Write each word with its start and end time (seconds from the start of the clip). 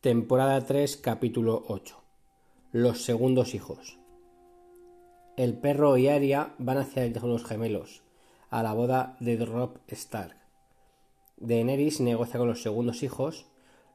Temporada 0.00 0.64
3, 0.64 0.96
capítulo 0.98 1.64
8. 1.66 2.00
Los 2.70 3.02
segundos 3.02 3.52
hijos. 3.56 3.98
El 5.36 5.58
perro 5.58 5.96
y 5.96 6.06
Arya 6.06 6.54
van 6.58 6.78
hacia 6.78 7.04
los 7.08 7.44
gemelos, 7.44 8.02
a 8.48 8.62
la 8.62 8.74
boda 8.74 9.16
de 9.18 9.44
Robb 9.44 9.80
Stark. 9.88 10.36
Daenerys 11.38 12.00
negocia 12.00 12.38
con 12.38 12.46
los 12.46 12.62
segundos 12.62 13.02
hijos 13.02 13.46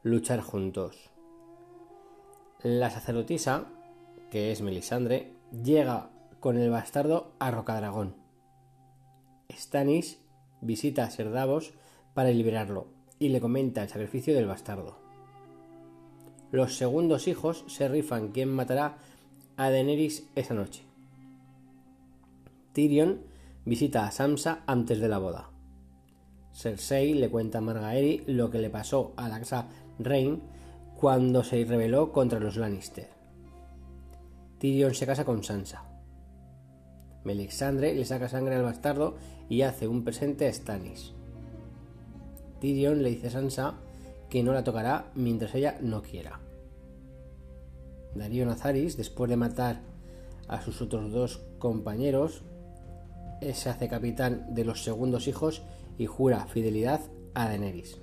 luchar 0.02 0.42
juntos. 0.42 1.10
La 2.64 2.90
sacerdotisa, 2.90 3.70
que 4.30 4.52
es 4.52 4.62
Melisandre, 4.62 5.32
llega 5.64 6.10
con 6.42 6.58
el 6.58 6.70
bastardo 6.70 7.32
a 7.40 7.50
Rocadragón. 7.50 8.18
Stannis 9.50 10.20
visita 10.60 11.06
a 11.06 11.12
Ser 11.12 11.32
Davos 11.32 11.72
para 12.14 12.32
liberarlo 12.32 12.88
y 13.20 13.30
le 13.30 13.40
comenta 13.40 13.84
el 13.84 13.88
sacrificio 13.88 14.36
del 14.36 14.48
bastardo. 14.48 15.13
Los 16.54 16.78
segundos 16.78 17.28
hijos 17.28 17.66
se 17.66 17.88
rifan 17.88 18.28
quién 18.28 18.54
matará 18.54 18.98
a 19.58 19.72
Daenerys 19.72 20.28
esa 20.36 20.54
noche. 20.54 20.84
Tyrion 22.74 23.22
visita 23.66 24.06
a 24.06 24.12
Sansa 24.12 24.62
antes 24.68 25.00
de 25.00 25.08
la 25.08 25.18
boda. 25.18 25.50
Cersei 26.54 27.16
le 27.16 27.32
cuenta 27.32 27.58
a 27.58 27.62
Margaery 27.62 28.26
lo 28.28 28.52
que 28.52 28.60
le 28.60 28.70
pasó 28.70 29.14
a 29.18 29.30
la 29.30 29.40
casa 29.40 29.66
Reign 29.98 30.44
cuando 30.96 31.44
se 31.44 31.66
rebeló 31.66 32.12
contra 32.12 32.40
los 32.40 32.56
Lannister. 32.56 33.10
Tyrion 34.60 34.94
se 34.94 35.08
casa 35.08 35.26
con 35.26 35.44
Sansa. 35.44 35.86
Melisandre 37.24 37.96
le 37.96 38.06
saca 38.06 38.30
sangre 38.30 38.54
al 38.54 38.64
bastardo 38.64 39.16
y 39.50 39.64
hace 39.64 39.88
un 39.88 40.04
presente 40.04 40.48
a 40.48 40.54
Stannis. 40.54 41.14
Tyrion 42.62 43.02
le 43.02 43.10
dice 43.10 43.30
a 43.30 43.32
Sansa 43.32 43.74
que 44.34 44.42
no 44.42 44.52
la 44.52 44.64
tocará 44.64 45.12
mientras 45.14 45.54
ella 45.54 45.78
no 45.80 46.02
quiera. 46.02 46.40
Darío 48.16 48.48
Nazaris, 48.48 48.98
después 48.98 49.30
de 49.30 49.38
matar 49.38 49.82
a 50.48 50.60
sus 50.60 50.82
otros 50.82 51.12
dos 51.12 51.42
compañeros, 51.60 52.42
se 53.54 53.70
hace 53.70 53.88
capitán 53.88 54.56
de 54.56 54.66
los 54.66 54.84
segundos 54.84 55.28
hijos 55.28 55.62
y 56.00 56.08
jura 56.08 56.48
fidelidad 56.48 57.02
a 57.36 57.46
Daenerys. 57.46 58.00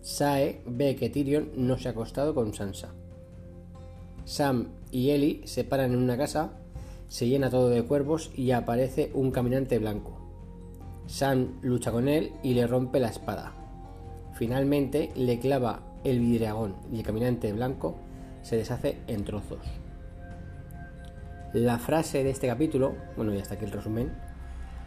Sae 0.00 0.62
ve 0.64 0.96
que 0.96 1.10
Tyrion 1.10 1.50
no 1.56 1.76
se 1.76 1.88
ha 1.88 1.90
acostado 1.90 2.34
con 2.34 2.54
Sansa. 2.54 2.94
Sam 4.24 4.68
y 4.90 5.10
Ellie 5.10 5.46
se 5.46 5.64
paran 5.64 5.92
en 5.92 5.98
una 5.98 6.16
casa, 6.16 6.52
se 7.08 7.28
llena 7.28 7.50
todo 7.50 7.68
de 7.68 7.84
cuervos 7.84 8.30
y 8.34 8.52
aparece 8.52 9.10
un 9.12 9.30
caminante 9.30 9.78
blanco. 9.78 10.16
Sam 11.06 11.58
lucha 11.60 11.92
con 11.92 12.08
él 12.08 12.32
y 12.42 12.54
le 12.54 12.66
rompe 12.66 12.98
la 12.98 13.08
espada. 13.08 13.65
Finalmente 14.36 15.10
le 15.16 15.38
clava 15.38 15.80
el 16.04 16.20
vidriagón 16.20 16.76
y 16.92 16.98
el 16.98 17.02
caminante 17.02 17.52
blanco 17.54 17.96
se 18.42 18.56
deshace 18.56 18.98
en 19.06 19.24
trozos. 19.24 19.64
La 21.54 21.78
frase 21.78 22.22
de 22.22 22.30
este 22.30 22.46
capítulo, 22.46 22.96
bueno, 23.16 23.32
ya 23.32 23.40
está 23.40 23.54
aquí 23.54 23.64
el 23.64 23.72
resumen. 23.72 24.12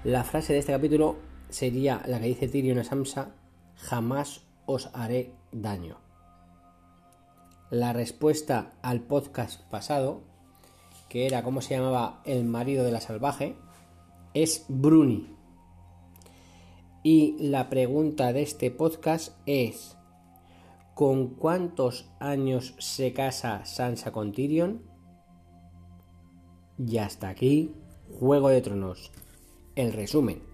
La 0.04 0.24
frase 0.24 0.54
de 0.54 0.60
este 0.60 0.72
capítulo 0.72 1.18
sería 1.50 2.04
la 2.06 2.20
que 2.20 2.28
dice 2.28 2.48
Tyrion 2.48 2.78
a 2.78 2.84
Samsa: 2.84 3.32
Jamás 3.76 4.44
os 4.68 4.92
haré 4.94 5.34
daño. 5.52 5.98
La 7.72 7.92
respuesta 7.92 8.74
al 8.84 9.02
podcast 9.02 9.62
pasado, 9.64 10.22
que 11.10 11.26
era 11.26 11.42
cómo 11.42 11.62
se 11.62 11.76
llamaba 11.76 12.22
el 12.24 12.46
marido 12.46 12.84
de 12.84 12.92
la 12.92 13.02
salvaje, 13.02 13.56
es 14.36 14.66
Bruni. 14.68 15.39
Y 17.02 17.38
la 17.40 17.70
pregunta 17.70 18.34
de 18.34 18.42
este 18.42 18.72
podcast 18.72 19.38
es, 19.46 19.98
¿con 20.96 21.30
cuántos 21.36 22.12
años 22.20 22.76
se 22.78 23.14
casa 23.14 23.64
Sansa 23.64 24.12
con 24.12 24.34
Tyrion? 24.34 24.82
Y 26.78 26.98
hasta 26.98 27.30
aquí, 27.30 27.74
Juego 28.20 28.50
de 28.50 28.62
Tronos. 28.62 29.12
El 29.76 29.94
resumen. 29.94 30.49